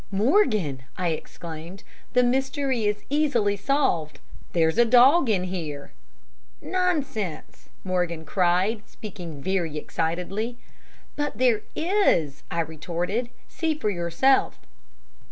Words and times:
"Morgan!" 0.09 0.81
I 0.97 1.09
exclaimed, 1.09 1.83
"the 2.13 2.23
mystery 2.23 2.85
is 2.87 3.03
easily 3.11 3.55
solved; 3.55 4.19
there's 4.51 4.79
a 4.79 4.83
dog 4.83 5.29
in 5.29 5.43
here." 5.43 5.91
"Nonsense!" 6.59 7.69
Morgan 7.83 8.25
cried, 8.25 8.81
speaking 8.87 9.43
very 9.43 9.77
excitedly. 9.77 10.57
"But 11.15 11.37
there 11.37 11.61
is," 11.75 12.41
I 12.49 12.61
retorted, 12.61 13.29
"see 13.47 13.75
for 13.77 13.91
yourself." 13.91 14.57